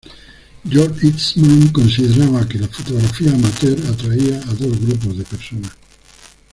[0.67, 5.73] George Eastman consideraba que la fotografía "amateur" atraía a dos grupos de personas.